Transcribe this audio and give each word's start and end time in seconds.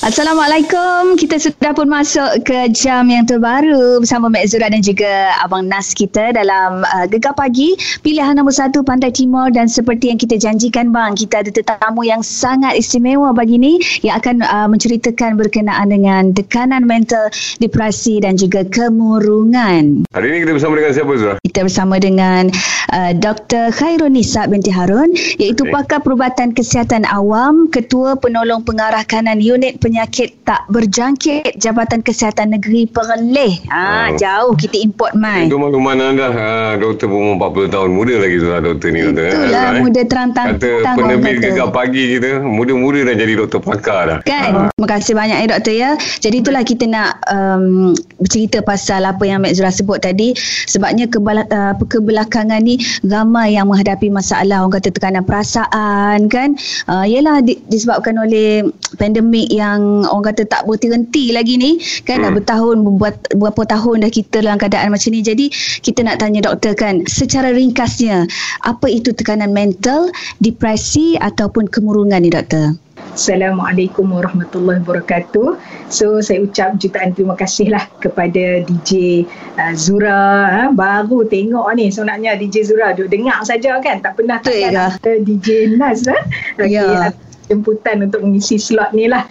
Assalamualaikum. 0.00 1.20
Kita 1.20 1.36
sudah 1.36 1.76
pun 1.76 1.84
masuk 1.84 2.40
ke 2.48 2.72
jam 2.72 3.04
yang 3.12 3.28
terbaru 3.28 4.00
bersama 4.00 4.32
Mek 4.32 4.48
Zura 4.48 4.72
dan 4.72 4.80
juga 4.80 5.36
Abang 5.44 5.68
Nas 5.68 5.92
kita 5.92 6.32
dalam 6.32 6.80
uh, 6.88 7.04
Gegar 7.04 7.36
Pagi. 7.36 7.76
Pilihan 8.00 8.32
nombor 8.32 8.56
satu 8.56 8.80
Pantai 8.80 9.12
Timur 9.12 9.52
dan 9.52 9.68
seperti 9.68 10.08
yang 10.08 10.16
kita 10.16 10.40
janjikan 10.40 10.88
bang, 10.88 11.12
kita 11.20 11.44
ada 11.44 11.52
tetamu 11.52 12.00
yang 12.00 12.24
sangat 12.24 12.80
istimewa 12.80 13.36
bagi 13.36 13.60
ni 13.60 13.76
yang 14.00 14.16
akan 14.16 14.40
uh, 14.40 14.72
menceritakan 14.72 15.36
berkenaan 15.36 15.92
dengan 15.92 16.32
tekanan 16.32 16.88
mental, 16.88 17.28
depresi 17.60 18.24
dan 18.24 18.40
juga 18.40 18.64
kemurungan. 18.72 20.08
Hari 20.16 20.26
ini 20.32 20.48
kita 20.48 20.56
bersama 20.56 20.80
dengan 20.80 20.92
siapa 20.96 21.12
Zura? 21.20 21.34
Kita 21.44 21.60
bersama 21.60 22.00
dengan 22.00 22.48
uh, 22.96 23.12
Dr. 23.20 23.68
Khairun 23.68 24.16
Nisa 24.16 24.48
binti 24.48 24.72
Harun 24.72 25.12
iaitu 25.36 25.68
Okey. 25.68 25.76
pakar 25.76 26.00
perubatan 26.00 26.56
kesihatan 26.56 27.04
awam, 27.04 27.68
ketua 27.68 28.16
penolong 28.16 28.64
pengarah 28.64 29.04
kanan 29.04 29.44
unit 29.44 29.76
penyakit 29.90 30.46
tak 30.46 30.70
berjangkit 30.70 31.58
Jabatan 31.58 32.06
Kesihatan 32.06 32.54
Negeri 32.54 32.86
Perlis. 32.86 33.58
Ha, 33.66 33.82
Oh. 33.90 34.06
jauh 34.14 34.52
kita 34.54 34.78
import 34.78 35.18
mai. 35.18 35.50
Itu 35.50 35.58
makluman 35.58 35.98
anda 35.98 36.30
ha, 36.30 36.78
Doktor 36.78 37.10
berumur 37.10 37.50
40 37.50 37.74
tahun 37.74 37.90
Muda 37.90 38.14
lagi 38.22 38.36
Zura 38.38 38.62
doktor 38.62 38.94
ni 38.94 39.02
doktor, 39.02 39.26
eh. 39.26 39.34
Itulah 39.34 39.62
eh. 39.66 39.80
muda 39.82 40.02
terantang 40.06 40.46
Kata 40.54 40.70
tang, 40.86 40.94
orang 40.94 41.18
penerbit 41.18 41.36
gegar 41.42 41.68
pagi 41.74 42.02
kita 42.14 42.38
Muda-muda 42.46 42.98
dah 43.02 43.16
jadi 43.18 43.32
doktor 43.34 43.60
pakar 43.66 44.00
dah 44.06 44.18
Kan? 44.22 44.70
Terima 44.70 44.86
kasih 44.86 45.12
banyak 45.18 45.36
ya 45.42 45.46
doktor 45.50 45.74
ya. 45.74 45.90
Jadi 46.22 46.36
itulah 46.38 46.62
kita 46.62 46.84
nak 46.86 47.10
um, 47.32 47.92
bercerita 48.22 48.62
pasal 48.62 49.02
apa 49.02 49.24
yang 49.26 49.42
Mek 49.42 49.58
Zura 49.58 49.72
sebut 49.72 49.98
tadi. 49.98 50.36
Sebabnya 50.68 51.08
kebala, 51.10 51.48
uh, 51.50 51.74
kebelakangan 51.76 52.60
ni 52.62 52.78
ramai 53.02 53.56
yang 53.58 53.66
menghadapi 53.66 54.12
masalah 54.12 54.62
orang 54.62 54.78
kata 54.78 54.92
tekanan 54.94 55.24
perasaan 55.24 56.28
kan. 56.28 56.54
Uh, 56.86 57.04
yelah 57.08 57.40
di, 57.40 57.58
disebabkan 57.68 58.20
oleh 58.20 58.64
pandemik 59.00 59.48
yang 59.48 59.79
orang 60.06 60.32
kata 60.32 60.46
tak 60.46 60.64
berhenti 60.64 61.30
lagi 61.30 61.56
ni 61.56 61.76
kan 62.04 62.22
dah 62.22 62.30
Hmm. 62.30 62.38
bertahun 62.38 62.76
berbuat, 62.86 63.14
berapa 63.36 63.62
tahun 63.66 64.06
dah 64.06 64.10
kita 64.10 64.44
dalam 64.44 64.58
keadaan 64.60 64.94
macam 64.94 65.10
ni. 65.10 65.20
Jadi 65.20 65.46
kita 65.80 66.06
nak 66.06 66.22
tanya 66.22 66.46
doktor 66.46 66.72
kan 66.74 67.02
secara 67.06 67.50
ringkasnya 67.50 68.24
apa 68.62 68.86
itu 68.86 69.10
tekanan 69.10 69.50
mental, 69.50 70.08
depresi 70.38 71.18
ataupun 71.18 71.66
kemurungan 71.66 72.22
ni 72.22 72.30
doktor? 72.30 72.76
Assalamualaikum 73.10 74.12
warahmatullahi 74.12 74.84
wabarakatuh. 74.84 75.56
So 75.88 76.20
saya 76.20 76.44
ucap 76.44 76.78
jutaan 76.78 77.16
terima 77.16 77.34
kasih 77.34 77.72
lah 77.72 77.88
kepada 77.98 78.62
DJ 78.62 79.24
uh, 79.56 79.74
Zura. 79.74 80.46
Ha? 80.46 80.62
Baru 80.70 81.26
tengok 81.26 81.64
ni 81.74 81.88
sebenarnya 81.88 82.36
DJ 82.36 82.68
Zura 82.70 82.92
duk 82.94 83.08
dengar 83.08 83.40
saja 83.42 83.80
kan. 83.82 84.04
Tak 84.04 84.20
pernah 84.20 84.38
tak 84.44 84.52
ada 84.52 84.94
DJ 85.26 85.74
Naz. 85.74 86.04
Ha? 86.06 86.18
Okey, 86.60 86.70
Ya. 86.76 87.10
Jemputan 87.50 88.06
untuk 88.06 88.22
mengisi 88.22 88.56
slot 88.56 88.94
ni 88.94 89.10
lah. 89.10 89.26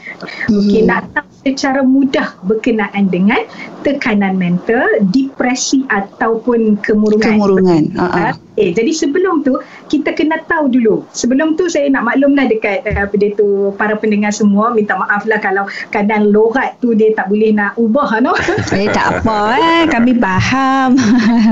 Okey, 0.52 0.84
Hmm. 0.84 0.92
nak 0.92 1.08
tahu 1.16 1.28
secara 1.48 1.82
mudah 1.82 2.36
berkenaan 2.44 3.08
dengan 3.08 3.40
tekanan 3.82 4.36
mental, 4.36 4.86
depresi 5.12 5.84
ataupun 5.90 6.80
kemurungan. 6.84 7.36
Kemurungan. 7.38 7.84
Uh-uh. 7.96 8.36
Okay, 8.60 8.76
jadi 8.76 8.92
sebelum 8.92 9.48
tu 9.48 9.56
kita 9.88 10.12
kena 10.12 10.44
tahu 10.44 10.68
dulu. 10.68 11.08
Sebelum 11.16 11.56
tu 11.56 11.72
saya 11.72 11.88
nak 11.88 12.12
maklumlah 12.12 12.52
dekat 12.52 12.84
uh, 12.84 13.08
apa 13.08 13.16
dia 13.16 13.32
tu 13.40 13.72
para 13.80 13.96
pendengar 13.96 14.36
semua 14.36 14.76
minta 14.76 15.00
maaf 15.00 15.24
lah 15.24 15.40
kalau 15.40 15.64
kadang 15.96 16.28
lorat 16.28 16.76
tu 16.84 16.92
dia 16.92 17.16
tak 17.16 17.32
boleh 17.32 17.56
nak 17.56 17.80
ubah 17.80 18.20
no. 18.20 18.36
Eh 18.76 18.92
tak 18.92 19.24
apa 19.24 19.40
eh 19.64 19.84
kami 19.88 20.12
faham. 20.20 21.00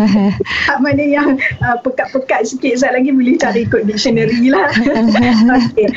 Tak 0.67 0.83
mana 0.83 0.99
yang 0.99 1.39
uh, 1.63 1.79
pekat-pekat 1.79 2.43
sikit 2.43 2.75
sekejap 2.75 2.91
lagi 2.99 3.09
boleh 3.15 3.39
cari 3.39 3.63
ikut 3.63 3.81
dictionary 3.87 4.51
lah. 4.51 4.67
okay. 5.55 5.87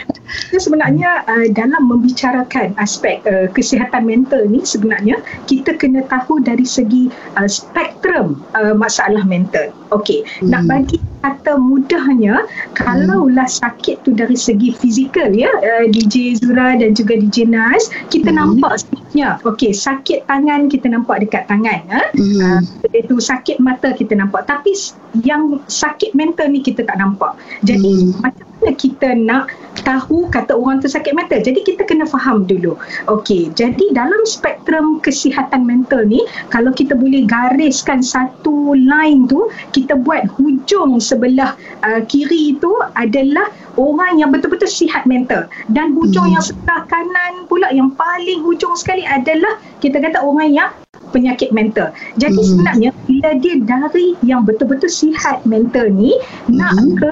So, 0.54 0.62
sebenarnya 0.62 1.26
uh, 1.26 1.50
dalam 1.50 1.90
membicarakan 1.90 2.78
aspek 2.78 3.18
uh, 3.26 3.50
kesihatan 3.50 4.06
mental 4.06 4.46
ni 4.46 4.62
sebenarnya 4.62 5.18
kita 5.50 5.74
kena 5.74 6.06
tahu 6.06 6.19
dari 6.42 6.66
segi 6.66 7.08
uh, 7.38 7.48
spektrum 7.48 8.40
uh, 8.56 8.74
masalah 8.74 9.22
mental. 9.24 9.70
Okey, 9.90 10.22
hmm. 10.42 10.50
nak 10.50 10.66
bagi 10.70 11.00
kata 11.20 11.60
mudahnya 11.60 12.48
kalaulah 12.72 13.44
sakit 13.44 14.04
tu 14.04 14.16
dari 14.16 14.36
segi 14.36 14.72
fizikal 14.72 15.28
ya 15.36 15.52
uh, 15.52 15.84
DJ 15.88 16.40
Zura 16.40 16.76
dan 16.80 16.96
juga 16.96 17.16
DJ 17.16 17.48
Nas 17.48 17.92
kita 18.08 18.32
Hmm. 18.32 18.56
nampak 18.56 18.80
sebenarnya 18.80 19.42
okey 19.42 19.74
sakit 19.74 20.24
tangan 20.30 20.70
kita 20.70 20.86
nampak 20.88 21.20
dekat 21.26 21.44
tangan 21.50 21.82
ha? 21.92 22.02
Hmm. 22.14 22.62
uh, 22.64 22.94
itu 22.94 23.20
sakit 23.20 23.60
mata 23.60 23.92
kita 23.92 24.16
nampak 24.16 24.48
tapi 24.48 24.72
yang 25.26 25.60
sakit 25.68 26.14
mental 26.16 26.48
ni 26.48 26.64
kita 26.64 26.86
tak 26.88 26.96
nampak 26.96 27.36
jadi 27.66 27.84
Hmm. 27.90 28.16
macam 28.22 28.46
mana 28.60 28.70
kita 28.76 29.08
nak 29.18 29.42
tahu 29.82 30.28
kata 30.30 30.54
orang 30.54 30.80
tu 30.80 30.88
sakit 30.88 31.12
mental 31.12 31.40
jadi 31.42 31.60
kita 31.64 31.82
kena 31.84 32.06
faham 32.06 32.44
dulu 32.46 32.76
okey 33.10 33.50
jadi 33.56 33.84
dalam 33.92 34.22
spektrum 34.24 35.00
kesihatan 35.02 35.66
mental 35.66 36.04
ni 36.06 36.22
kalau 36.52 36.70
kita 36.70 36.94
boleh 36.96 37.24
gariskan 37.26 38.04
satu 38.04 38.72
line 38.76 39.26
tu 39.26 39.48
kita 39.74 39.96
buat 39.98 40.26
hujung 40.38 41.00
sebelah 41.02 41.56
uh, 41.84 42.00
kiri 42.06 42.56
itu 42.56 42.72
adalah 42.96 43.48
orang 43.78 44.20
yang 44.20 44.30
betul-betul 44.34 44.68
sihat 44.68 45.04
mental 45.08 45.46
dan 45.72 45.96
hujung 45.96 46.20
Hmm. 46.20 46.36
yang 46.36 46.44
sebelah 46.44 46.84
kanan 46.90 47.48
pula 47.48 47.72
yang 47.72 47.90
paling 47.96 48.44
hujung 48.44 48.76
sekali 48.76 49.06
adalah 49.08 49.56
kita 49.80 49.96
kata 49.98 50.20
orang 50.20 50.52
yang 50.52 50.70
penyakit 51.10 51.50
mental. 51.50 51.90
Jadi 52.20 52.38
Hmm. 52.38 52.48
sebenarnya 52.54 52.90
bila 53.08 53.30
dia 53.40 53.54
dari 53.58 54.14
yang 54.22 54.46
betul-betul 54.46 54.90
sihat 54.90 55.42
mental 55.48 55.90
ni 55.90 56.14
nak 56.50 56.76
Hmm. 56.76 56.94
ke 56.98 57.08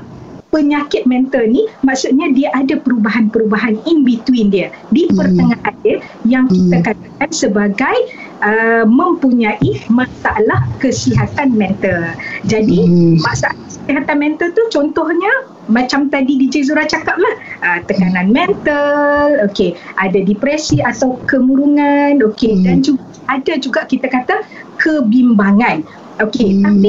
penyakit 0.49 1.05
mental 1.05 1.45
ni 1.45 1.69
maksudnya 1.85 2.33
dia 2.33 2.49
ada 2.57 2.81
perubahan-perubahan 2.81 3.77
in 3.85 4.01
between 4.03 4.49
dia 4.49 4.73
di 4.89 5.05
Hmm. 5.09 5.17
pertengahan 5.21 5.75
dia 5.85 5.97
yang 6.25 6.45
kita 6.49 6.77
Hmm. 6.81 6.87
katakan 6.89 7.31
sebagai 7.31 7.99
uh, 8.41 8.85
mempunyai 8.89 9.85
masalah 9.89 10.65
kesihatan 10.81 11.53
mental. 11.53 12.17
Jadi 12.49 12.81
Hmm. 12.89 13.21
masalah 13.21 13.57
kesihatan 13.69 14.17
mental 14.17 14.49
tu 14.53 14.63
contohnya 14.73 15.31
macam 15.69 16.09
tadi 16.09 16.41
DJ 16.41 16.65
Zura 16.65 16.89
cakap 16.89 17.21
lah 17.21 17.35
uh, 17.61 17.79
tekanan 17.85 18.33
mental 18.33 19.37
okey 19.53 19.77
ada 20.01 20.17
depresi 20.17 20.81
atau 20.81 21.21
kemurungan 21.29 22.25
okey 22.33 22.57
Hmm. 22.57 22.65
dan 22.65 22.77
juga 22.81 23.05
ada 23.29 23.53
juga 23.61 23.81
kita 23.85 24.09
kata 24.09 24.49
kebimbangan 24.81 25.85
okey 26.25 26.57
Hmm. 26.57 26.65
tapi 26.65 26.89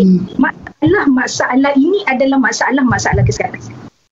masalah-masalah 0.79 1.75
ini 1.75 2.00
adalah 2.07 2.40
masalah-masalah 2.40 3.23
kesihatan 3.28 3.59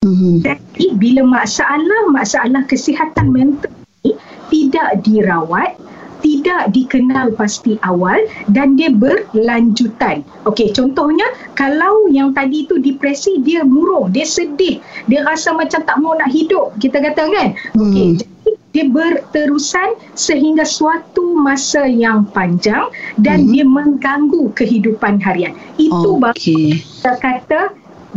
Hmm. 0.05 0.39
jadi 0.45 0.93
bila 0.95 1.25
masalah-masalah 1.25 2.63
kesihatan 2.69 3.33
mental 3.33 3.73
ini 4.05 4.13
tidak 4.47 5.03
dirawat, 5.03 5.75
tidak 6.21 6.71
dikenal 6.71 7.33
pasti 7.35 7.75
awal 7.83 8.15
dan 8.53 8.77
dia 8.79 8.93
berlanjutan. 8.93 10.23
Okey, 10.45 10.71
contohnya 10.71 11.25
kalau 11.57 12.07
yang 12.13 12.31
tadi 12.31 12.69
tu 12.69 12.77
depresi 12.79 13.41
dia 13.41 13.65
murung, 13.65 14.13
dia 14.13 14.23
sedih, 14.23 14.79
dia 15.09 15.25
rasa 15.25 15.51
macam 15.51 15.81
tak 15.83 15.97
mau 15.99 16.13
nak 16.15 16.29
hidup, 16.31 16.71
kita 16.77 17.01
kata 17.03 17.25
kan? 17.25 17.49
Okey, 17.75 18.15
Hmm. 18.15 18.36
Dia 18.77 18.85
berterusan 18.85 19.97
sehingga 20.13 20.61
suatu 20.61 21.33
masa 21.33 21.89
yang 21.89 22.29
panjang 22.29 22.85
dan 23.17 23.49
Hmm. 23.49 23.49
dia 23.49 23.65
mengganggu 23.65 24.53
kehidupan 24.53 25.17
harian. 25.17 25.57
Itu 25.81 26.21
baru 26.21 26.37
Okey. 26.37 26.77
kita 26.77 27.13
kata 27.17 27.61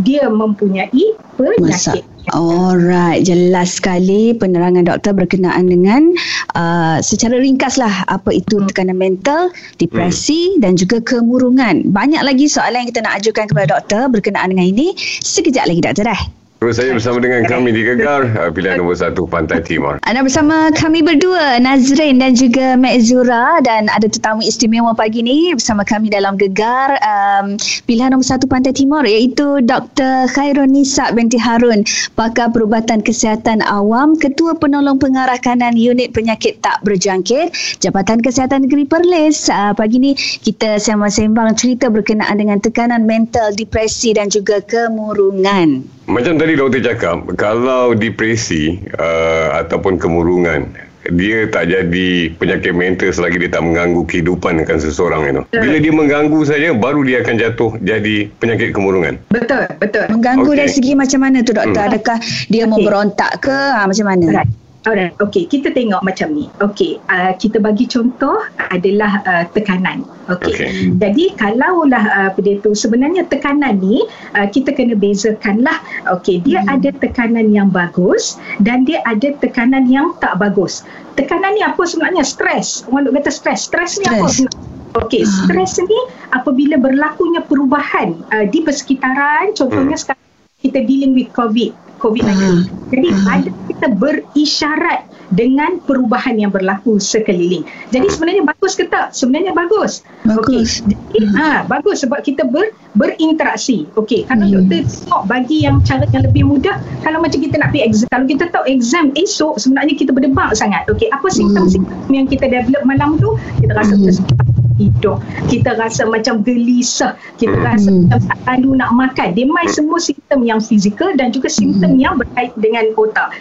dia 0.00 0.28
mempunyai 0.28 1.16
Masa. 1.40 1.96
penyakit. 1.96 2.04
Alright, 2.30 3.24
jelas 3.24 3.80
sekali 3.80 4.36
penerangan 4.36 4.84
doktor 4.84 5.16
berkenaan 5.16 5.66
dengan 5.66 6.12
uh, 6.52 7.00
secara 7.00 7.40
ringkas 7.40 7.74
lah 7.74 8.04
apa 8.06 8.28
itu 8.30 8.60
Hmm. 8.60 8.68
tekanan 8.68 9.00
mental, 9.00 9.48
depresi 9.80 10.60
dan 10.60 10.76
juga 10.76 11.00
kemurungan. 11.00 11.88
Banyak 11.88 12.20
lagi 12.20 12.46
soalan 12.46 12.84
yang 12.84 12.90
kita 12.92 13.00
nak 13.02 13.24
ajukan 13.24 13.48
kepada 13.48 13.80
doktor 13.80 14.12
berkenaan 14.12 14.52
dengan 14.52 14.68
ini. 14.68 14.92
Sekejap 15.24 15.64
lagi 15.64 15.80
doktor 15.80 16.12
dah. 16.12 16.39
Terus 16.60 16.76
saya 16.76 16.92
bersama 16.92 17.24
dengan 17.24 17.48
kami 17.48 17.72
di 17.72 17.80
Gegar 17.80 18.36
uh, 18.36 18.52
Pilihan 18.52 18.84
nombor 18.84 18.92
satu 18.92 19.24
Pantai 19.24 19.64
Timur 19.64 19.96
Anda 20.04 20.20
bersama 20.20 20.68
kami 20.76 21.00
berdua 21.00 21.56
Nazrin 21.56 22.20
dan 22.20 22.36
juga 22.36 22.76
Mek 22.76 23.00
Zura 23.00 23.64
dan 23.64 23.88
ada 23.88 24.04
tetamu 24.04 24.44
istimewa 24.44 24.92
pagi 24.92 25.24
ni 25.24 25.56
bersama 25.56 25.88
kami 25.88 26.12
dalam 26.12 26.36
gegar 26.36 27.00
um, 27.00 27.56
pilihan 27.88 28.12
nombor 28.12 28.28
satu 28.28 28.44
Pantai 28.44 28.76
Timur 28.76 29.08
iaitu 29.08 29.64
Dr. 29.64 30.28
Khairun 30.36 30.76
Nisa 30.76 31.08
binti 31.16 31.40
Harun 31.40 31.80
pakar 32.12 32.52
perubatan 32.52 33.00
kesihatan 33.00 33.64
awam 33.64 34.20
ketua 34.20 34.52
penolong 34.52 35.00
pengarah 35.00 35.40
kanan 35.40 35.80
unit 35.80 36.12
penyakit 36.12 36.60
tak 36.60 36.76
berjangkit 36.84 37.56
Jabatan 37.80 38.20
Kesihatan 38.20 38.68
Negeri 38.68 38.84
Perlis 38.84 39.48
uh, 39.48 39.72
pagi 39.72 39.96
ni 39.96 40.12
kita 40.44 40.76
sembang-sembang 40.76 41.56
cerita 41.56 41.88
berkenaan 41.88 42.36
dengan 42.36 42.60
tekanan 42.60 43.08
mental 43.08 43.48
depresi 43.56 44.12
dan 44.12 44.28
juga 44.28 44.60
kemurungan 44.60 45.99
Macam 46.10 46.34
tadi 46.42 46.58
doktor 46.58 46.82
cakap 46.82 47.16
Kalau 47.38 47.94
depresi 47.94 48.82
uh, 48.98 49.54
Ataupun 49.62 49.96
kemurungan 49.96 50.90
dia 51.08 51.48
tak 51.48 51.72
jadi 51.72 52.28
penyakit 52.36 52.76
mental 52.76 53.08
selagi 53.08 53.40
dia 53.40 53.50
tak 53.50 53.64
mengganggu 53.64 54.04
kehidupan 54.04 54.60
kan 54.68 54.76
seseorang 54.76 55.32
itu. 55.32 55.42
Bila 55.48 55.76
dia 55.80 55.92
mengganggu 55.96 56.40
saja 56.44 56.76
baru 56.76 57.00
dia 57.08 57.24
akan 57.24 57.34
jatuh 57.40 57.70
jadi 57.80 58.28
penyakit 58.36 58.76
kemurungan. 58.76 59.16
Betul, 59.32 59.64
betul. 59.80 60.04
Mengganggu 60.12 60.52
Okey. 60.52 60.58
dari 60.60 60.70
segi 60.70 60.92
macam 60.92 61.24
mana 61.24 61.40
tu 61.40 61.56
doktor? 61.56 61.80
Hmm. 61.80 61.88
Adakah 61.96 62.18
dia 62.52 62.68
Okey. 62.68 62.72
memberontak 62.76 63.32
ke? 63.40 63.56
Ha, 63.56 63.88
macam 63.88 64.06
mana? 64.06 64.26
Alright. 64.28 64.59
Alright, 64.80 65.12
okay. 65.20 65.44
Kita 65.44 65.76
tengok 65.76 66.00
macam 66.00 66.32
ni. 66.32 66.48
Okay, 66.56 66.96
uh, 67.12 67.36
kita 67.36 67.60
bagi 67.60 67.84
contoh 67.84 68.40
adalah 68.72 69.20
uh, 69.28 69.44
tekanan. 69.52 70.08
Okay. 70.24 70.56
Okey. 70.56 70.96
Jadi 70.96 71.36
kalaulah 71.36 72.00
uh, 72.08 72.28
apa 72.32 72.40
tu 72.64 72.72
sebenarnya 72.72 73.28
tekanan 73.28 73.76
ni 73.76 74.00
uh, 74.32 74.48
kita 74.48 74.72
kena 74.72 74.96
bezakanlah. 74.96 75.76
Okay, 76.08 76.40
dia 76.40 76.64
Hmm. 76.64 76.80
ada 76.80 76.96
tekanan 76.96 77.52
yang 77.52 77.68
bagus 77.68 78.40
dan 78.64 78.88
dia 78.88 79.04
ada 79.04 79.36
tekanan 79.36 79.84
yang 79.84 80.16
tak 80.16 80.40
bagus. 80.40 80.80
Tekanan 81.12 81.56
ni 81.56 81.62
apa 81.64 81.84
sebenarnya? 81.84 82.24
Stres. 82.24 82.80
Orang 82.88 83.04
duk 83.04 83.20
kata 83.20 83.28
stres. 83.28 83.68
Stres 83.68 84.00
ni 84.00 84.08
apa 84.08 84.24
Stres. 84.24 84.48
sebenarnya? 84.48 84.68
Okey, 84.96 85.22
Ah. 85.22 85.30
stres 85.44 85.72
ni 85.76 86.00
apabila 86.32 86.80
berlakunya 86.80 87.44
perubahan 87.44 88.16
uh, 88.32 88.48
di 88.48 88.64
persekitaran, 88.64 89.52
contohnya 89.52 89.92
Hmm. 89.92 90.02
sekarang 90.08 90.24
kita 90.64 90.80
dealing 90.88 91.12
with 91.12 91.28
COVID, 91.32 91.70
COVID-19. 92.00 92.32
Ah. 92.32 92.60
Jadi 92.88 93.08
ada 93.28 93.48
kita 93.80 93.96
berisyarat 93.96 95.08
dengan 95.32 95.80
perubahan 95.88 96.36
yang 96.36 96.52
berlaku 96.52 97.00
sekeliling. 97.00 97.64
Jadi 97.88 98.12
sebenarnya 98.12 98.44
bagus 98.44 98.76
ke 98.76 98.84
tak? 98.92 99.16
Sebenarnya 99.16 99.56
bagus. 99.56 100.04
Bagus. 100.28 100.84
Okey. 100.84 100.92
Jadi, 101.16 101.26
ha, 101.40 101.64
bagus 101.64 102.04
sebab 102.04 102.20
kita 102.20 102.44
ber, 102.44 102.76
berinteraksi. 102.92 103.88
Okey, 103.96 104.28
kalau 104.28 104.52
Hmm. 104.52 104.68
doktor 104.68 104.84
tengok 104.84 105.22
bagi 105.24 105.64
yang 105.64 105.80
cara 105.80 106.04
yang 106.12 106.28
lebih 106.28 106.44
mudah, 106.44 106.76
kalau 107.00 107.24
macam 107.24 107.40
kita 107.40 107.56
nak 107.56 107.72
pergi 107.72 107.88
exam, 107.88 108.06
kalau 108.12 108.26
kita 108.28 108.44
tahu 108.52 108.64
exam 108.68 109.04
esok 109.16 109.56
sebenarnya 109.56 109.94
kita 109.96 110.12
berdebak 110.12 110.52
sangat. 110.52 110.84
Okey, 110.92 111.08
apa 111.08 111.32
simptom-simptom 111.32 112.12
yang 112.12 112.28
kita 112.28 112.44
develop 112.52 112.84
malam 112.84 113.16
tu? 113.16 113.32
Kita 113.64 113.72
rasa 113.80 113.96
Hmm. 113.96 114.04
tersesak 114.04 114.44
hidup. 114.76 115.24
Kita 115.48 115.76
rasa 115.80 116.04
macam 116.04 116.44
gelisah. 116.44 117.16
Kita 117.40 117.56
Hmm. 117.56 117.64
rasa 117.64 117.88
Hmm. 117.88 118.04
macam 118.12 118.20
tak 118.28 118.38
lalu 118.44 118.70
nak 118.76 118.90
makan. 118.92 119.28
Dia 119.32 119.48
main 119.48 119.72
semua 119.72 119.96
simptom 119.96 120.44
yang 120.44 120.60
fizikal 120.60 121.16
dan 121.16 121.32
juga 121.32 121.48
simptom 121.48 121.96
yang 121.96 122.20
berkait 122.20 122.52
dengan 122.60 122.92
otak. 122.98 123.32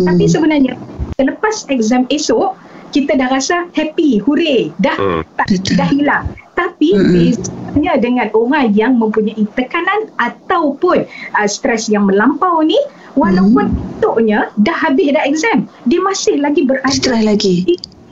Hmm. 0.00 0.08
Tapi 0.08 0.24
sebenarnya 0.24 0.74
selepas 1.20 1.68
exam 1.68 2.08
esok, 2.08 2.56
kita 2.90 3.20
dah 3.20 3.28
rasa 3.28 3.68
happy, 3.76 4.16
hooray, 4.24 4.72
dah 4.80 4.96
Hmm. 4.96 5.22
tak, 5.36 5.52
dah 5.76 5.88
hilang. 5.92 6.24
Tapi 6.56 6.92
bezanya 6.92 7.96
dengan 7.96 8.28
orang 8.36 8.72
yang 8.76 8.96
mempunyai 9.00 9.48
tekanan 9.56 10.12
ataupun 10.20 11.08
uh, 11.36 11.48
stres 11.48 11.88
yang 11.88 12.04
melampau 12.08 12.60
ni, 12.60 12.76
walaupun 13.16 13.72
esoknya 14.00 14.52
dah 14.60 14.76
habis 14.76 15.12
dah 15.12 15.24
exam, 15.24 15.64
dia 15.88 16.00
masih 16.04 16.36
lagi 16.36 16.64
berada 16.64 16.92
Stres 16.92 17.24
lagi. 17.24 17.64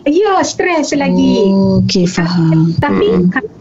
Ya, 0.09 0.41
stres 0.41 0.97
lagi. 0.97 1.45
Oh, 1.53 1.85
Okey, 1.85 2.09
faham. 2.09 2.73
Tapi 2.81 3.29
Mm-mm. 3.29 3.29
kalau 3.29 3.53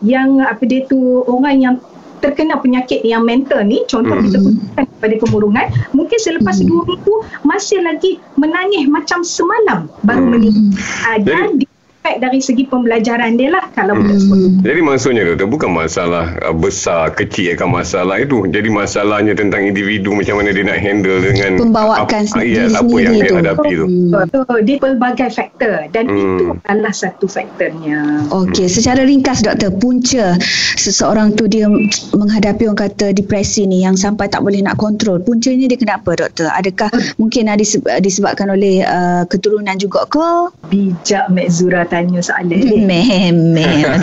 yang 0.00 0.40
apa 0.40 0.64
dia 0.64 0.88
tu 0.88 1.20
orang 1.28 1.60
yang 1.60 1.76
terkena 2.22 2.54
penyakit 2.56 3.02
yang 3.02 3.26
mental 3.26 3.60
ni 3.60 3.82
contoh 3.84 4.14
Mm. 4.14 4.24
kita 4.30 4.38
khususkan 4.38 4.84
pada 5.02 5.14
kemurungan 5.18 5.66
mungkin 5.90 6.16
selepas 6.16 6.62
Mm. 6.62 6.66
dua 6.70 6.82
minggu 6.86 7.14
masih 7.42 7.82
lagi 7.82 8.10
menangis 8.38 8.86
macam 8.86 9.26
semalam 9.26 9.90
baru 10.00 10.22
Mm. 10.22 10.30
meninggal 10.30 10.64
uh, 11.04 11.18
dan 11.20 11.46
Jadi- 11.58 11.68
efek 12.02 12.18
dari 12.18 12.42
segi 12.42 12.66
pembelajaran 12.66 13.38
dia 13.38 13.54
lah 13.54 13.70
kalau 13.70 13.94
Hmm. 13.94 14.58
Jadi 14.66 14.80
maksudnya 14.82 15.22
doktor 15.22 15.46
bukan 15.46 15.70
masalah 15.70 16.34
uh, 16.42 16.50
besar 16.50 17.14
kecil 17.14 17.54
kan 17.54 17.70
masalah 17.70 18.18
itu. 18.18 18.42
Jadi 18.50 18.66
masalahnya 18.66 19.36
tentang 19.38 19.62
individu 19.62 20.10
macam 20.10 20.42
mana 20.42 20.50
dia 20.50 20.66
nak 20.66 20.82
handle 20.82 21.22
dengan 21.22 21.60
Pembawakan 21.62 22.22
apa, 22.26 22.42
diri 22.42 22.56
ya, 22.58 22.64
apa 22.72 22.90
yang 22.98 23.14
sendiri 23.14 23.14
dia 23.14 23.30
tu. 23.30 23.36
hadapi 23.38 23.70
tu. 23.70 23.86
Hmm. 23.86 24.26
So, 24.32 24.54
dia 24.66 24.76
pelbagai 24.82 25.30
faktor 25.30 25.76
dan 25.94 26.04
Hmm. 26.10 26.18
itu 26.18 26.44
adalah 26.66 26.90
satu 26.90 27.26
faktornya. 27.30 28.26
Okey, 28.34 28.66
secara 28.66 29.06
ringkas 29.06 29.44
doktor, 29.44 29.70
punca 29.78 30.34
seseorang 30.74 31.38
tu 31.38 31.46
dia 31.46 31.70
menghadapi 32.10 32.66
orang 32.66 32.80
kata 32.90 33.14
depresi 33.14 33.70
ni 33.70 33.86
yang 33.86 33.94
sampai 33.94 34.26
tak 34.26 34.42
boleh 34.42 34.58
nak 34.58 34.74
kontrol. 34.74 35.22
Puncanya 35.22 35.70
dia 35.70 35.78
kenapa 35.78 36.18
doktor? 36.18 36.50
Adakah 36.50 36.90
mungkin 37.22 37.46
ada 37.46 37.62
diseb- 37.62 37.86
disebabkan 38.02 38.50
oleh 38.50 38.82
uh, 38.82 39.22
keturunan 39.30 39.78
juga 39.78 40.08
ke? 40.10 40.50
Bijak 40.66 41.30
Mek 41.30 41.52
Zura 41.52 41.84
tanya 41.92 42.24
soalan 42.24 42.56
ni. 42.56 42.80
Memang. 42.88 44.00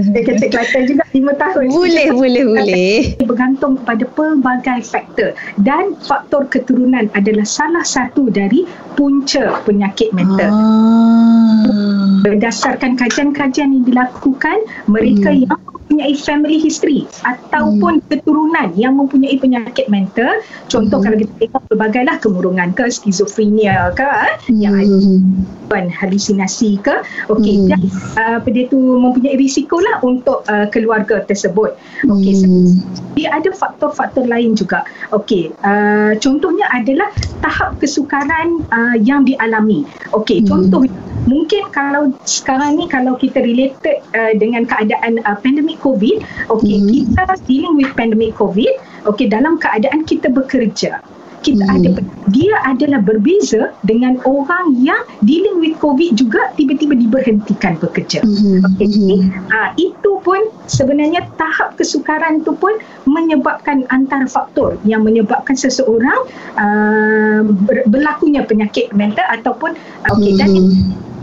Dia 0.00 0.22
kata 0.22 0.46
Kelantan 0.48 0.82
juga 0.86 1.04
5 1.12 1.42
tahun. 1.42 1.64
boleh, 1.74 2.06
boleh, 2.14 2.44
boleh. 2.46 2.96
bergantung 3.26 3.76
kepada 3.82 4.04
pelbagai 4.16 4.80
faktor 4.86 5.34
dan 5.60 5.98
faktor 6.06 6.46
keturunan 6.48 7.10
adalah 7.12 7.44
salah 7.44 7.84
satu 7.84 8.30
dari 8.32 8.64
punca 8.94 9.60
penyakit 9.66 10.14
mental. 10.14 10.50
Ah. 10.50 12.19
Berdasarkan 12.20 13.00
kajian-kajian 13.00 13.72
yang 13.72 13.84
dilakukan, 13.84 14.58
mereka 14.86 15.32
Hmm. 15.32 15.44
yang 15.48 15.60
mempunyai 15.64 16.14
family 16.14 16.58
history 16.60 17.08
ataupun 17.26 17.98
keturunan 18.06 18.70
yang 18.78 18.94
mempunyai 18.94 19.34
penyakit 19.40 19.90
mental, 19.90 20.38
contoh 20.70 21.00
Hmm. 21.00 21.04
kalau 21.10 21.16
kita 21.18 21.32
tengok 21.40 21.62
pelbagailah 21.72 22.16
kemurungan 22.22 22.70
ke, 22.76 22.86
skizofrenia 22.92 23.90
ke, 23.96 24.06
eh, 24.06 24.34
yang 24.54 24.76
ada 24.76 24.86
Hmm. 24.86 25.30
halusinasi 25.70 26.82
ke 26.82 26.90
okey 27.30 27.62
Hmm. 27.62 27.68
dan 27.70 27.80
uh, 28.18 28.38
dia 28.42 28.66
tu 28.66 28.76
mempunyai 28.76 29.38
risiko 29.38 29.78
lah 29.78 30.02
untuk 30.02 30.42
uh, 30.50 30.66
keluarga 30.66 31.22
tersebut 31.22 31.78
okey 32.10 32.42
Hmm. 32.42 32.74
dia 33.14 33.30
ada 33.30 33.54
faktor-faktor 33.54 34.26
lain 34.26 34.58
juga 34.58 34.82
okey 35.14 35.54
uh, 35.62 36.18
contohnya 36.18 36.66
adalah 36.74 37.06
tahap 37.38 37.78
kesukaran 37.78 38.66
uh, 38.74 38.98
yang 38.98 39.22
dialami 39.22 39.86
okey 40.10 40.42
Hmm. 40.42 40.50
contoh 40.50 40.82
mungkin 41.30 41.62
kalau 41.70 42.09
sekarang 42.24 42.76
ni 42.76 42.84
kalau 42.86 43.14
kita 43.14 43.40
related 43.40 44.00
uh, 44.12 44.32
dengan 44.36 44.64
keadaan 44.64 45.20
uh, 45.24 45.36
pandemik 45.40 45.78
covid 45.80 46.22
okey 46.48 46.76
Hmm. 46.80 46.88
kita 46.88 47.22
dealing 47.44 47.74
with 47.76 47.90
pandemic 47.94 48.32
covid 48.34 48.72
okey 49.06 49.26
dalam 49.26 49.56
keadaan 49.56 50.04
kita 50.04 50.30
bekerja 50.30 51.00
kita 51.40 51.64
Hmm. 51.64 51.76
ada 51.80 51.88
dia 52.28 52.52
adalah 52.68 53.00
berbeza 53.00 53.72
dengan 53.82 54.20
orang 54.28 54.76
yang 54.76 55.00
dealing 55.24 55.56
with 55.56 55.72
covid 55.80 56.12
juga 56.12 56.52
tiba-tiba 56.54 56.92
diberhentikan 56.94 57.80
bekerja 57.80 58.20
Hmm. 58.20 58.60
Okey, 58.76 58.86
Hmm. 58.92 59.48
ah, 59.48 59.72
itu 59.80 60.20
pun 60.20 60.36
sebenarnya 60.68 61.24
tahap 61.40 61.80
kesukaran 61.80 62.44
tu 62.44 62.52
pun 62.52 62.76
menyebabkan 63.08 63.88
antara 63.88 64.28
faktor 64.28 64.76
yang 64.84 65.00
menyebabkan 65.00 65.56
seseorang 65.56 66.28
uh, 66.60 67.40
ber, 67.40 67.88
berlakunya 67.88 68.44
penyakit 68.44 68.92
mental 68.92 69.24
ataupun 69.32 69.72
uh, 70.04 70.12
okey 70.12 70.36
dan 70.36 70.52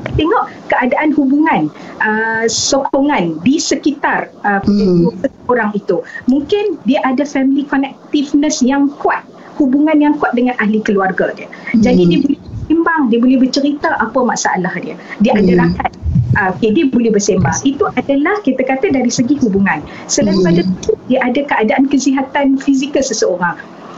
Hmm. 0.07 0.17
tengok 0.17 0.43
keadaan 0.67 1.09
hubungan 1.13 1.61
uh, 1.99 2.45
sokongan 2.47 3.37
di 3.43 3.59
sekitar 3.59 4.31
uh, 4.41 4.59
Hmm. 4.63 5.11
orang 5.47 5.71
itu 5.75 5.99
mungkin 6.25 6.79
dia 6.83 7.03
ada 7.03 7.23
family 7.23 7.63
connectiveness 7.63 8.63
yang 8.63 8.87
kuat 8.99 9.23
hubungan 9.57 9.97
yang 9.99 10.13
kuat 10.17 10.31
dengan 10.35 10.55
ahli 10.57 10.79
keluarga 10.81 11.31
dia 11.35 11.47
jadi 11.75 12.01
Hmm. 12.03 12.09
dia 12.11 12.19
boleh 12.23 12.39
sembang 12.67 13.01
dia 13.09 13.19
boleh 13.23 13.37
bercerita 13.39 13.89
apa 13.97 14.19
masalah 14.23 14.73
dia 14.79 14.95
dia 15.19 15.33
ada 15.35 15.53
Hmm. 15.53 15.61
rakan 15.67 15.91
Uh, 16.37 16.53
okay, 16.53 16.69
dia 16.69 16.85
boleh 16.85 17.09
bersembang. 17.09 17.55
Itu 17.65 17.89
adalah 17.97 18.37
kita 18.45 18.61
kata 18.61 18.93
dari 18.93 19.09
segi 19.09 19.41
hubungan. 19.41 19.81
Selain 20.05 20.37
Hmm. 20.37 20.45
pada 20.45 20.61
itu, 20.61 20.93
dia 21.09 21.17
ada 21.25 21.41
keadaan 21.41 21.89
kesihatan 21.89 22.61
fizikal 22.61 23.01
seseorang. 23.01 23.57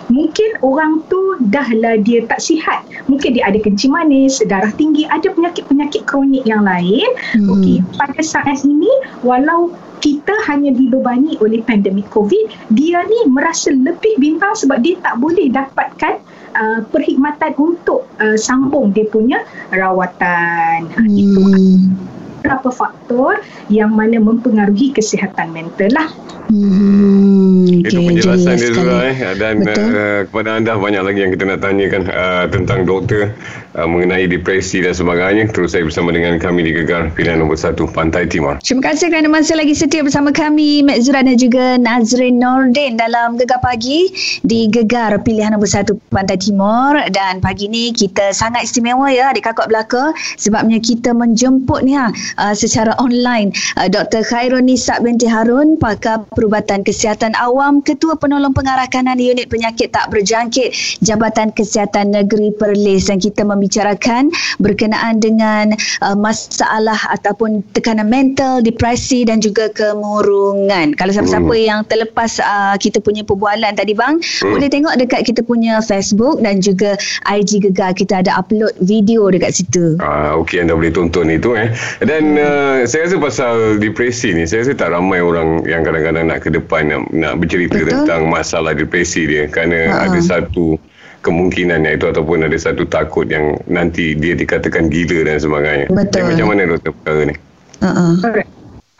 Mungkin 0.10 0.66
orang 0.66 1.06
tu 1.06 1.38
dahlah 1.54 2.02
dia 2.02 2.26
tak 2.26 2.42
sihat. 2.42 2.82
Mungkin 3.06 3.38
dia 3.38 3.46
ada 3.46 3.62
kencing 3.62 3.94
manis, 3.94 4.42
darah 4.50 4.74
tinggi, 4.74 5.06
ada 5.06 5.30
penyakit-penyakit 5.30 6.10
kronik 6.10 6.44
yang 6.50 6.66
lain. 6.66 7.06
Hmm. 7.38 7.54
Okey, 7.54 7.86
pada 7.96 8.22
saat 8.26 8.66
ini 8.66 8.90
walau 9.22 9.70
kita 10.00 10.32
hanya 10.48 10.72
dibebani 10.72 11.36
oleh 11.44 11.60
pandemik 11.62 12.08
COVID, 12.10 12.74
dia 12.74 13.04
ni 13.06 13.20
merasa 13.28 13.70
lebih 13.70 14.16
bimbang 14.18 14.56
sebab 14.56 14.80
dia 14.80 14.96
tak 15.04 15.20
boleh 15.20 15.52
dapatkan 15.52 16.24
uh, 16.56 16.80
perkhidmatan 16.88 17.52
untuk 17.60 18.08
uh, 18.24 18.40
sambung 18.40 18.96
dia 18.96 19.06
punya 19.12 19.44
rawatan. 19.76 20.88
Ha, 20.88 21.00
Itu 21.06 21.42
Hmm. 21.44 22.00
beberapa 22.40 22.72
faktor 22.72 23.44
yang 23.68 23.92
mana 23.92 24.16
mempengaruhi 24.24 24.96
kesihatan 24.96 25.52
mental 25.52 25.92
lah. 25.92 26.08
Hmm. 26.48 27.49
Itu 27.68 28.00
Okey, 28.00 28.08
penjelasan 28.08 28.46
jelas 28.46 28.60
dia 28.60 28.70
sekali. 28.72 28.88
Zura 28.88 28.98
eh. 29.10 29.18
Dan 29.36 29.56
Betul. 29.66 29.88
uh, 29.92 30.20
kepada 30.30 30.50
anda 30.56 30.74
banyak 30.80 31.04
lagi 31.04 31.20
yang 31.26 31.32
kita 31.36 31.44
nak 31.50 31.60
tanyakan 31.60 32.02
uh, 32.08 32.46
tentang 32.48 32.80
doktor 32.88 33.34
uh, 33.76 33.88
mengenai 33.90 34.30
depresi 34.30 34.80
dan 34.80 34.96
sebagainya. 34.96 35.52
Terus 35.52 35.76
saya 35.76 35.84
bersama 35.84 36.14
dengan 36.16 36.38
kami 36.40 36.64
di 36.64 36.72
Gegar 36.72 37.12
Pilihan 37.18 37.42
Nombor 37.42 37.60
1 37.60 37.76
Pantai 37.92 38.30
Timur. 38.30 38.62
Terima 38.62 38.94
kasih 38.94 39.10
kerana 39.12 39.28
masih 39.28 39.56
lagi 39.58 39.74
setia 39.76 40.06
bersama 40.06 40.30
kami 40.32 40.86
Mek 40.86 41.04
Zura 41.04 41.26
dan 41.26 41.36
juga 41.36 41.76
Nazrin 41.76 42.40
Nordin 42.40 42.96
dalam 42.96 43.36
Gegar 43.36 43.60
Pagi 43.60 44.14
di 44.46 44.70
Gegar 44.70 45.18
Pilihan 45.26 45.58
Nombor 45.58 45.68
1 45.68 45.92
Pantai 46.14 46.38
Timur 46.38 46.96
dan 47.12 47.42
pagi 47.42 47.66
ni 47.66 47.92
kita 47.92 48.32
sangat 48.32 48.70
istimewa 48.70 49.10
ya 49.10 49.34
adik 49.34 49.50
kakak 49.50 49.68
belaka 49.68 50.14
sebabnya 50.38 50.78
kita 50.78 51.12
menjemput 51.12 51.82
ni 51.82 51.98
ha, 51.98 52.14
uh, 52.38 52.54
secara 52.54 52.94
online 53.02 53.50
uh, 53.82 53.90
Dr. 53.90 54.22
Khairun 54.22 54.70
Nisa 54.70 55.02
binti 55.02 55.26
Harun 55.26 55.76
pakar 55.82 56.24
perubatan 56.38 56.86
kesihatan 56.86 57.34
awam 57.36 57.49
Imam, 57.50 57.82
Ketua 57.82 58.18
Penolong 58.18 58.54
Pengarah 58.54 58.86
Kanan 58.90 59.18
Unit 59.18 59.50
Penyakit 59.50 59.94
Tak 59.94 60.14
Berjangkit 60.14 61.02
Jabatan 61.02 61.50
Kesihatan 61.54 62.14
Negeri 62.14 62.54
Perlis 62.54 63.10
dan 63.10 63.18
kita 63.18 63.46
membicarakan 63.46 64.30
berkenaan 64.62 65.22
dengan 65.22 65.74
uh, 66.04 66.18
masalah 66.18 66.98
ataupun 67.16 67.64
tekanan 67.74 68.12
mental, 68.12 68.60
depresi 68.62 69.24
dan 69.24 69.40
juga 69.40 69.72
kemurungan. 69.72 70.94
Kalau 70.98 71.12
siapa-siapa 71.14 71.54
hmm. 71.54 71.66
yang 71.66 71.80
terlepas 71.88 72.42
uh, 72.44 72.76
kita 72.76 73.00
punya 73.00 73.24
perbualan 73.24 73.74
tadi 73.74 73.96
bang, 73.96 74.20
hmm. 74.20 74.52
boleh 74.52 74.70
tengok 74.70 74.94
dekat 75.00 75.22
kita 75.26 75.42
punya 75.46 75.80
Facebook 75.80 76.42
dan 76.44 76.60
juga 76.60 77.00
IG 77.28 77.64
Gegar 77.64 77.96
kita 77.96 78.24
ada 78.24 78.36
upload 78.40 78.76
video 78.84 79.28
dekat 79.32 79.56
situ. 79.56 80.00
Ah 80.00 80.36
okey 80.40 80.64
anda 80.64 80.76
boleh 80.76 80.92
tonton 80.92 81.32
itu 81.32 81.56
eh. 81.56 81.72
Dan 82.04 82.36
uh, 82.40 82.84
saya 82.86 83.08
rasa 83.08 83.18
pasal 83.20 83.56
depresi 83.80 84.36
ni 84.36 84.48
saya 84.48 84.68
rasa 84.68 84.74
tak 84.76 84.90
ramai 84.92 85.24
orang 85.24 85.64
yang 85.68 85.82
kadang-kadang 85.84 86.30
nak 86.30 86.44
ke 86.44 86.50
depan 86.52 86.92
nak, 86.92 87.02
nak 87.12 87.34
bercerita 87.40 87.80
Betul? 87.80 87.90
tentang 88.04 88.22
masalah 88.28 88.76
depresi 88.76 89.26
dia 89.26 89.48
kerana 89.48 89.90
uh-huh. 89.90 90.06
ada 90.12 90.20
satu 90.20 90.76
kemungkinan 91.24 91.84
itu 91.84 92.08
ataupun 92.08 92.48
ada 92.48 92.56
satu 92.56 92.88
takut 92.88 93.28
yang 93.28 93.60
nanti 93.68 94.16
dia 94.16 94.36
dikatakan 94.36 94.88
gila 94.88 95.28
dan 95.28 95.40
sebagainya. 95.40 95.88
Betul. 95.92 96.24
Jadi, 96.24 96.28
macam 96.36 96.48
mana 96.52 96.62
doktor 96.76 96.92
perkara 97.04 97.22
ni? 97.28 97.36
Uh-uh. 97.80 98.12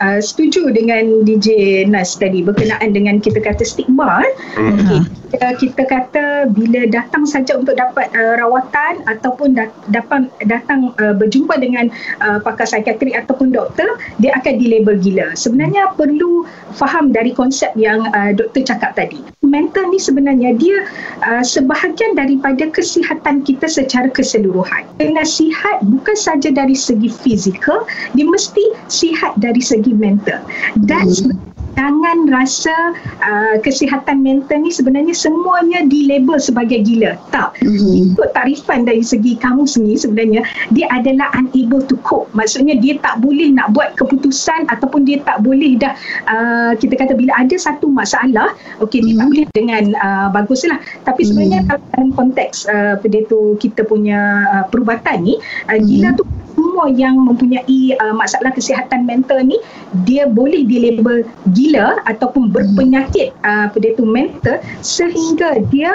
Uh, 0.00 0.16
setuju 0.24 0.72
dengan 0.72 1.28
DJ 1.28 1.48
Nas 1.84 2.16
tadi 2.16 2.40
berkenaan 2.40 2.96
dengan 2.96 3.20
kita 3.20 3.36
kata 3.44 3.60
stigma. 3.68 4.24
Mm. 4.56 4.80
Okay. 4.80 5.00
Uh, 5.30 5.54
kita 5.62 5.86
kata 5.86 6.50
bila 6.50 6.90
datang 6.90 7.22
saja 7.22 7.54
untuk 7.54 7.78
dapat 7.78 8.10
uh, 8.18 8.34
rawatan 8.34 8.98
ataupun 9.06 9.54
dat- 9.54 9.70
datang 9.94 10.26
datang 10.50 10.90
uh, 10.98 11.14
berjumpa 11.14 11.54
dengan 11.62 11.86
uh, 12.18 12.42
pakar 12.42 12.66
psikiatrik 12.66 13.14
ataupun 13.14 13.54
doktor, 13.54 13.86
dia 14.18 14.34
akan 14.34 14.58
dilabel 14.58 14.98
gila. 14.98 15.30
Sebenarnya 15.38 15.94
perlu 15.94 16.42
faham 16.74 17.14
dari 17.14 17.30
konsep 17.30 17.70
yang 17.78 18.10
uh, 18.10 18.34
doktor 18.34 18.66
cakap 18.66 18.98
tadi. 18.98 19.22
Mental 19.46 19.86
ni 19.90 20.02
sebenarnya 20.02 20.54
dia 20.58 20.82
uh, 21.22 21.46
sebahagian 21.46 22.18
daripada 22.18 22.66
kesihatan 22.70 23.46
kita 23.46 23.70
secara 23.70 24.10
keseluruhan. 24.10 24.82
Dengan 24.98 25.26
sihat 25.26 25.86
bukan 25.86 26.18
saja 26.18 26.50
dari 26.50 26.74
segi 26.74 27.06
fizikal, 27.06 27.86
dia 28.18 28.26
mesti 28.26 28.74
sihat 28.90 29.38
dari 29.38 29.62
segi 29.62 29.94
mental 29.94 30.42
dan 30.86 31.06
hmm. 31.06 31.49
Jangan 31.74 32.26
rasa 32.32 32.76
uh, 33.22 33.56
kesihatan 33.60 34.22
mental 34.24 34.62
ni 34.62 34.70
sebenarnya 34.72 35.12
semuanya 35.12 35.84
dilabel 35.86 36.38
sebagai 36.40 36.82
gila 36.82 37.18
tak 37.30 37.54
hmm. 37.60 38.14
ikut 38.14 38.28
tarifan 38.32 38.86
dari 38.86 39.04
segi 39.04 39.36
kamu 39.38 39.66
sendiri 39.66 39.98
sebenarnya 39.98 40.42
dia 40.74 40.86
adalah 40.90 41.30
unable 41.36 41.82
to 41.84 41.94
cope 42.06 42.30
maksudnya 42.32 42.78
dia 42.78 42.96
tak 43.02 43.18
boleh 43.22 43.52
nak 43.52 43.74
buat 43.76 43.94
keputusan 43.98 44.70
ataupun 44.72 45.06
dia 45.06 45.22
tak 45.22 45.42
boleh 45.44 45.76
dah 45.76 45.94
uh, 46.30 46.72
kita 46.78 46.96
kata 46.96 47.12
bila 47.14 47.36
ada 47.36 47.56
satu 47.58 47.90
masalah 47.90 48.54
okey 48.82 49.02
hmm. 49.02 49.06
dia 49.06 49.14
tak 49.14 49.20
hmm. 49.20 49.30
boleh 49.30 49.46
dengan 49.54 49.84
uh, 49.98 50.28
baguslah 50.32 50.78
tapi 51.04 51.26
sebenarnya 51.26 51.60
hmm. 51.66 51.70
dalam 51.94 52.10
konteks 52.16 52.66
uh, 52.70 52.94
pada 52.98 53.18
tu 53.28 53.54
kita 53.60 53.84
punya 53.84 54.46
uh, 54.50 54.64
perubatan 54.70 55.22
ni 55.22 55.34
uh, 55.68 55.78
gila 55.78 56.14
hmm. 56.14 56.18
tu 56.18 56.24
semua 56.54 56.90
yang 56.90 57.16
mempunyai 57.18 57.94
uh, 57.98 58.14
masalah 58.14 58.50
kesihatan 58.54 59.06
mental 59.06 59.40
ni 59.44 59.58
dia 60.06 60.26
boleh 60.26 60.66
dilabel 60.66 61.26
gila 61.54 62.00
ataupun 62.08 62.50
berpenyakit 62.50 63.30
uh, 63.44 63.70
pada 63.70 63.88
tu 63.94 64.04
mental 64.06 64.58
sehingga 64.80 65.62
dia 65.70 65.92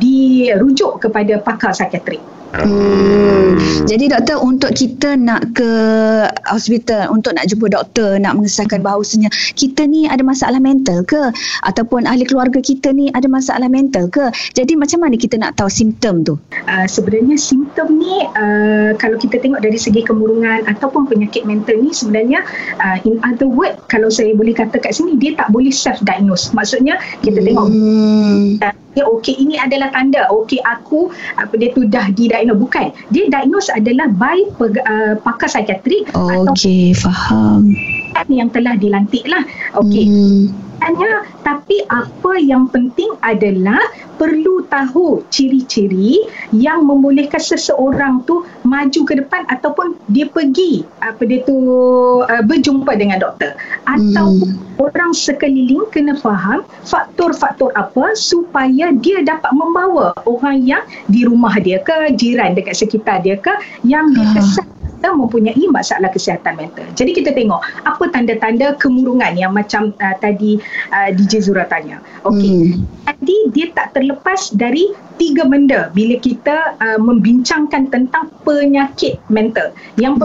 dirujuk 0.00 1.02
kepada 1.02 1.40
pakar 1.40 1.76
psikiatrik. 1.76 2.22
Hmm. 2.54 3.58
Jadi 3.90 4.14
doktor 4.14 4.38
untuk 4.38 4.70
kita 4.78 5.18
nak 5.18 5.58
ke 5.58 5.70
hospital 6.46 7.10
untuk 7.10 7.34
nak 7.34 7.50
jumpa 7.50 7.66
doktor 7.66 8.14
nak 8.22 8.38
mengesahkan 8.38 8.78
bahawasanya 8.78 9.26
kita 9.58 9.90
ni 9.90 10.06
ada 10.06 10.22
masalah 10.22 10.62
mental 10.62 11.02
ke 11.02 11.34
ataupun 11.66 12.06
ahli 12.06 12.22
keluarga 12.22 12.62
kita 12.62 12.94
ni 12.94 13.10
ada 13.10 13.26
masalah 13.26 13.66
mental 13.66 14.06
ke. 14.06 14.30
Jadi 14.54 14.78
macam 14.78 15.02
mana 15.02 15.18
kita 15.18 15.34
nak 15.34 15.58
tahu 15.58 15.66
simptom 15.66 16.22
tu? 16.22 16.38
Uh, 16.70 16.86
sebenarnya 16.86 17.34
simptom 17.34 17.98
ni 17.98 18.22
uh, 18.38 18.94
kalau 19.02 19.18
kita 19.18 19.42
tengok 19.42 19.58
dari 19.58 19.76
segi 19.76 20.06
kemurungan 20.06 20.62
ataupun 20.70 21.10
penyakit 21.10 21.42
mental 21.42 21.74
ni 21.82 21.90
sebenarnya 21.90 22.46
uh, 22.78 23.02
in 23.02 23.18
other 23.26 23.50
word 23.50 23.74
kalau 23.90 24.06
saya 24.06 24.30
boleh 24.30 24.54
kata 24.54 24.78
kat 24.78 24.94
sini 24.94 25.18
dia 25.18 25.34
tak 25.34 25.50
boleh 25.50 25.74
self 25.74 25.98
diagnose. 26.06 26.54
Maksudnya 26.54 27.02
kita 27.26 27.42
tengok 27.42 27.66
uh, 28.96 29.06
okey 29.18 29.34
ini 29.38 29.58
adalah 29.58 29.90
tanda. 29.90 30.26
Okey 30.30 30.62
aku 30.62 31.10
apa 31.38 31.54
dia 31.58 31.70
tu 31.74 31.86
dah 31.86 32.10
didiagnose. 32.10 32.34
Diagnose 32.34 32.60
bukan. 32.60 32.86
Dia 33.10 33.24
diagnose 33.30 33.70
adalah 33.74 34.06
by 34.14 34.38
uh, 34.60 35.14
pakar 35.22 35.48
psikiatrik 35.50 36.10
okey 36.14 36.92
faham 36.96 37.74
yang 38.30 38.50
telah 38.50 38.74
dilantik 38.78 39.24
lah 39.26 39.42
okey 39.78 40.06
hmm. 40.06 40.64
Tanya, 40.84 41.24
tapi 41.40 41.80
apa 41.88 42.36
yang 42.36 42.68
penting 42.68 43.14
adalah 43.24 43.80
perlu 44.20 44.68
tahu 44.68 45.24
ciri-ciri 45.32 46.28
yang 46.52 46.84
membolehkan 46.84 47.40
seseorang 47.40 48.20
tu 48.28 48.44
maju 48.68 49.00
ke 49.08 49.16
depan 49.16 49.48
ataupun 49.48 49.96
dia 50.12 50.28
pergi 50.28 50.84
apa 51.00 51.24
dia 51.24 51.40
tu 51.46 51.56
uh, 52.20 52.42
berjumpa 52.44 53.00
dengan 53.00 53.22
doktor 53.22 53.56
atau 53.88 54.28
hmm. 54.34 54.76
orang 54.82 55.16
sekeliling 55.16 55.88
kena 55.88 56.20
faham 56.20 56.62
faktor-faktor 56.84 57.72
apa 57.74 58.12
supaya 58.12 58.92
dia 59.00 59.24
dapat 59.24 59.50
membawa 59.56 60.12
orang 60.28 60.62
yang 60.62 60.84
di 61.08 61.24
rumah 61.24 61.56
dia 61.64 61.80
ke 61.80 62.12
jiran 62.18 62.52
dekat 62.52 62.76
sekitar 62.76 63.24
dia 63.24 63.40
ke 63.40 63.56
yang 63.88 64.12
dia 64.12 64.26
ah. 64.26 64.32
kesan 64.36 64.73
kita 65.04 65.12
mempunyai 65.20 65.68
masalah 65.68 66.08
kesihatan 66.08 66.56
mental. 66.56 66.88
Jadi 66.96 67.12
kita 67.12 67.36
tengok 67.36 67.60
apa 67.84 68.08
tanda-tanda 68.08 68.72
kemurungan 68.80 69.36
yang 69.36 69.52
macam 69.52 69.92
uh, 70.00 70.16
tadi 70.16 70.56
uh, 70.96 71.12
DJ 71.12 71.44
Zura 71.44 71.68
tanya. 71.68 72.00
Okey. 72.24 72.72
Hmm. 72.72 72.88
Tadi 73.04 73.36
dia 73.52 73.68
tak 73.76 73.92
terlepas 73.92 74.56
dari 74.56 74.96
tiga 75.20 75.44
benda 75.44 75.92
bila 75.92 76.16
kita 76.16 76.80
uh, 76.80 76.96
membincangkan 76.96 77.92
tentang 77.92 78.32
penyakit 78.48 79.20
mental. 79.28 79.76
Yang 80.00 80.24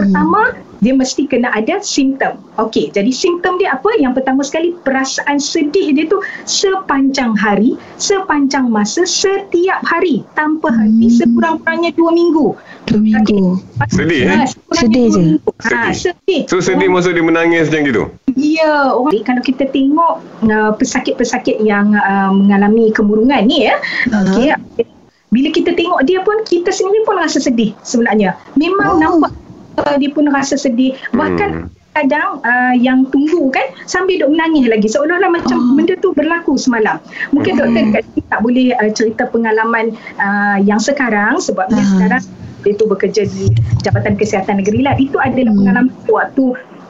Dia 0.80 0.96
mesti 0.96 1.28
kena 1.28 1.52
ada 1.52 1.78
simptom. 1.84 2.40
Okey, 2.56 2.88
jadi 2.92 3.12
simptom 3.12 3.60
dia 3.60 3.76
apa? 3.76 3.92
Yang 4.00 4.20
pertama 4.20 4.40
sekali 4.40 4.72
perasaan 4.80 5.36
sedih 5.36 5.92
dia 5.92 6.08
tu 6.08 6.18
sepanjang 6.48 7.36
hari, 7.36 7.76
sepanjang 8.00 8.72
masa, 8.72 9.04
setiap 9.04 9.80
hari 9.84 10.24
tanpa 10.34 10.72
henti 10.72 11.12
hmm. 11.12 11.16
sekurang-kurangnya 11.20 11.92
dua 11.94 12.10
minggu. 12.16 12.46
Dua 12.88 13.00
minggu. 13.00 13.60
Okay. 13.76 13.92
Sedih 13.92 14.20
eh? 14.24 14.48
Sedih 14.72 15.04
je. 15.12 15.20
Ha, 15.68 15.92
sedih. 15.92 16.40
So 16.48 16.64
sedih 16.64 16.88
oh. 16.88 16.96
masa 16.96 17.12
dia 17.12 17.24
menangis 17.24 17.68
macam 17.68 17.84
gitu? 17.84 18.02
Ya, 18.40 18.96
orang 18.96 19.20
kalau 19.28 19.42
kita 19.44 19.68
tengok 19.68 20.24
uh, 20.48 20.72
pesakit-pesakit 20.80 21.60
yang 21.60 21.92
uh, 21.92 22.32
mengalami 22.32 22.88
kemurungan 22.90 23.44
ni 23.44 23.68
ya. 23.68 23.76
Uh-huh. 24.08 24.56
Okey. 24.56 24.88
Bila 25.30 25.48
kita 25.54 25.76
tengok 25.78 26.02
dia 26.08 26.24
pun 26.26 26.42
kita 26.42 26.74
sendiri 26.74 27.06
pun 27.06 27.20
rasa 27.20 27.38
sedih 27.38 27.70
sebenarnya. 27.86 28.34
Memang 28.58 28.96
oh. 28.96 28.98
nampak 28.98 29.30
dia 29.98 30.10
pun 30.12 30.28
rasa 30.30 30.54
sedih 30.54 30.94
bahkan 31.14 31.66
hmm. 31.66 31.68
kadang 31.96 32.38
uh, 32.46 32.74
yang 32.76 33.06
tunggu 33.10 33.50
kan 33.50 33.66
sambil 33.86 34.22
duk 34.22 34.30
menangis 34.32 34.70
lagi 34.70 34.88
seolah-olah 34.88 35.30
macam 35.30 35.58
oh. 35.58 35.74
benda 35.74 35.94
tu 35.98 36.14
berlaku 36.14 36.54
semalam 36.54 37.02
mungkin 37.34 37.58
hmm. 37.58 37.60
doktor 37.60 37.84
kat 37.94 38.02
sini 38.10 38.22
tak 38.30 38.40
boleh 38.42 38.66
uh, 38.78 38.90
cerita 38.92 39.24
pengalaman 39.28 39.94
uh, 40.18 40.58
yang 40.62 40.78
sekarang 40.78 41.42
sebab 41.42 41.66
uh. 41.70 41.88
sekarang 41.96 42.22
dia 42.60 42.76
tu 42.76 42.84
bekerja 42.84 43.24
di 43.24 43.48
Jabatan 43.80 44.20
Kesihatan 44.20 44.60
Negeri 44.60 44.84
lah 44.84 44.92
itu 45.00 45.16
adalah 45.16 45.52
hmm. 45.52 45.58
pengalaman 45.64 45.92
waktu 46.12 46.44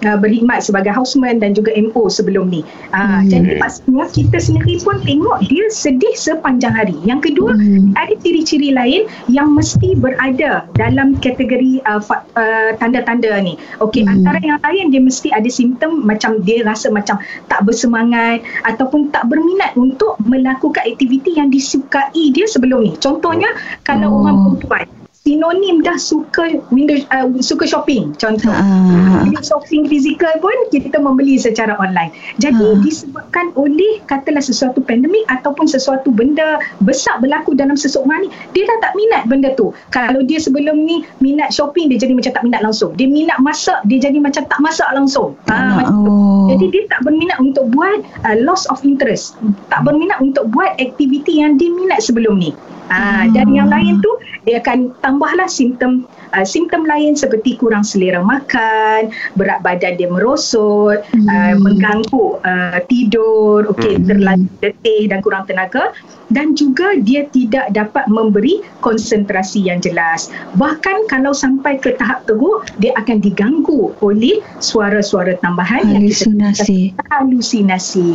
uh, 0.04 0.16
berkhidmat 0.18 0.64
sebagai 0.64 0.92
houseman 0.92 1.40
dan 1.40 1.52
juga 1.56 1.72
MO 1.76 2.08
sebelum 2.08 2.48
ni. 2.48 2.62
Uh, 2.92 3.20
hmm. 3.20 3.30
Jadi 3.30 3.50
pastinya 3.60 4.04
kita 4.10 4.38
sendiri 4.40 4.80
pun 4.82 5.00
tengok 5.04 5.38
dia 5.46 5.66
sedih 5.72 6.14
sepanjang 6.16 6.72
hari. 6.72 6.96
Yang 7.04 7.32
kedua, 7.32 7.56
hmm. 7.56 7.96
ada 7.96 8.14
ciri-ciri 8.20 8.72
lain 8.72 9.06
yang 9.28 9.52
mesti 9.52 9.96
berada 9.96 10.64
dalam 10.76 11.16
kategori 11.20 11.84
uh, 11.88 12.02
uh, 12.36 12.70
tanda-tanda 12.80 13.40
ni. 13.40 13.56
Okey, 13.82 14.04
hmm. 14.04 14.12
antara 14.20 14.38
yang 14.40 14.60
lain 14.62 14.84
dia 14.92 15.02
mesti 15.02 15.28
ada 15.32 15.48
simptom 15.48 16.04
macam 16.04 16.40
dia 16.44 16.64
rasa 16.64 16.88
macam 16.92 17.20
tak 17.48 17.60
bersemangat 17.64 18.42
ataupun 18.66 19.12
tak 19.12 19.28
berminat 19.28 19.74
untuk 19.76 20.16
melakukan 20.24 20.82
aktiviti 20.86 21.36
yang 21.36 21.52
disukai 21.52 22.32
dia 22.32 22.46
sebelum 22.48 22.84
ni. 22.84 22.92
Contohnya 22.98 23.48
kalau 23.84 24.08
oh. 24.10 24.20
orang 24.24 24.36
perempuan 24.44 24.99
sinonim 25.30 25.78
dah 25.86 25.94
suka 25.94 26.58
window 26.74 26.98
uh, 27.14 27.30
suka 27.38 27.62
shopping 27.70 28.10
contoh. 28.18 28.50
Uh. 28.50 29.22
shopping 29.46 29.86
fizikal 29.86 30.34
pun 30.42 30.52
kita 30.74 30.98
membeli 30.98 31.38
secara 31.38 31.78
online. 31.78 32.10
Jadi 32.42 32.58
uh. 32.58 32.82
disebabkan 32.82 33.54
oleh 33.54 34.02
katalah 34.10 34.42
sesuatu 34.42 34.82
pandemik 34.82 35.22
ataupun 35.30 35.70
sesuatu 35.70 36.10
benda 36.10 36.58
besar 36.82 37.22
berlaku 37.22 37.54
dalam 37.54 37.78
seseorang 37.78 38.26
ni 38.26 38.28
dia 38.58 38.66
dah 38.66 38.90
tak 38.90 38.92
minat 38.98 39.22
benda 39.30 39.54
tu. 39.54 39.70
Kalau 39.94 40.26
dia 40.26 40.42
sebelum 40.42 40.82
ni 40.82 41.06
minat 41.22 41.54
shopping 41.54 41.86
dia 41.94 42.02
jadi 42.02 42.10
macam 42.10 42.34
tak 42.34 42.42
minat 42.42 42.60
langsung. 42.66 42.90
Dia 42.98 43.06
minat 43.06 43.38
masak 43.38 43.78
dia 43.86 44.02
jadi 44.02 44.18
macam 44.18 44.42
tak 44.50 44.58
masak 44.58 44.90
langsung. 44.90 45.38
Uh. 45.46 45.86
Uh, 45.86 46.50
jadi 46.50 46.66
dia 46.74 46.82
tak 46.90 47.06
berminat 47.06 47.38
untuk 47.38 47.70
buat 47.70 48.02
uh, 48.26 48.36
loss 48.42 48.66
of 48.66 48.82
interest. 48.82 49.38
Tak 49.70 49.86
berminat 49.86 50.18
untuk 50.18 50.50
buat 50.50 50.74
aktiviti 50.82 51.38
yang 51.38 51.54
dia 51.54 51.70
minat 51.70 52.02
sebelum 52.02 52.34
ni 52.42 52.50
Ha, 52.90 53.30
dan 53.30 53.54
yang 53.54 53.70
lain 53.70 54.02
tu 54.02 54.10
dia 54.42 54.58
akan 54.58 54.90
tambahlah 54.98 55.46
simptom 55.46 56.10
uh, 56.34 56.46
simptom 56.46 56.86
lain 56.86 57.14
seperti 57.14 57.54
kurang 57.54 57.86
selera 57.86 58.22
makan, 58.22 59.14
berat 59.38 59.62
badan 59.62 59.94
dia 59.94 60.10
merosot, 60.10 61.02
hmm. 61.14 61.26
uh, 61.30 61.54
mengganggu 61.58 62.26
uh, 62.42 62.78
tidur, 62.90 63.70
okey 63.70 63.98
hmm. 63.98 64.06
terlalu 64.10 64.46
letih 64.58 65.02
dan 65.06 65.18
kurang 65.22 65.44
tenaga 65.46 65.94
dan 66.30 66.54
juga 66.54 66.94
dia 67.02 67.26
tidak 67.34 67.74
dapat 67.74 68.06
memberi 68.06 68.62
konsentrasi 68.80 69.66
yang 69.66 69.82
jelas. 69.82 70.30
Bahkan 70.56 71.10
kalau 71.10 71.34
sampai 71.34 71.76
ke 71.82 71.98
tahap 71.98 72.24
teruk, 72.30 72.70
dia 72.78 72.94
akan 72.96 73.18
diganggu 73.18 73.92
oleh 74.00 74.38
suara-suara 74.62 75.36
tambahan 75.42 75.84
halusinasi. 75.90 76.94
yang 76.94 76.94
kita 76.94 77.02
halusinasi. 77.10 78.10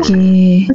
Okay. 0.00 0.70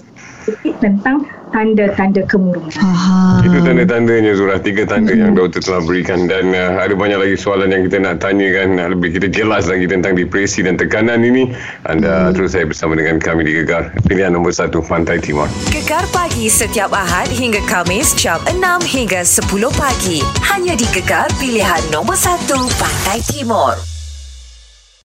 Itu 0.46 0.70
tentang 0.77 1.25
tanda-tanda 1.55 2.21
kemurungan. 2.27 2.67
Faham. 2.75 3.47
Itu 3.47 3.63
tanda-tandanya 3.63 4.35
Zura 4.35 4.59
Tiga 4.59 4.83
tanda 4.83 5.15
hmm. 5.15 5.21
yang 5.24 5.31
doktor 5.38 5.63
telah 5.63 5.81
berikan 5.88 6.27
Dan 6.27 6.51
uh, 6.51 6.81
ada 6.81 6.91
banyak 6.91 7.15
lagi 7.15 7.35
soalan 7.39 7.71
yang 7.71 7.88
kita 7.88 8.03
nak 8.03 8.19
tanyakan 8.19 8.75
uh, 8.75 8.91
Lebih 8.91 9.15
kita 9.15 9.31
jelas 9.31 9.71
lagi 9.71 9.88
tentang 9.88 10.19
depresi 10.19 10.65
dan 10.65 10.75
tekanan 10.75 11.24
ini 11.24 11.55
Anda 11.88 12.29
hmm. 12.29 12.33
terus 12.35 12.57
saya 12.57 12.65
bersama 12.67 13.00
dengan 13.00 13.21
kami 13.21 13.47
di 13.47 13.53
Gegar 13.63 13.95
Pilihan 14.09 14.35
nombor 14.35 14.51
satu 14.51 14.83
Pantai 14.83 15.24
Timur 15.24 15.47
Gegar 15.71 16.03
pagi 16.12 16.51
setiap 16.51 16.91
Ahad 16.91 17.31
hingga 17.31 17.63
Kamis 17.69 18.12
Jam 18.17 18.41
6 18.50 18.59
hingga 18.91 19.24
10 19.24 19.47
pagi 19.77 20.19
Hanya 20.51 20.75
di 20.75 20.88
Gegar 20.91 21.31
Pilihan 21.39 21.79
nombor 21.93 22.19
satu 22.19 22.67
Pantai 22.75 23.24
Timur 23.24 23.95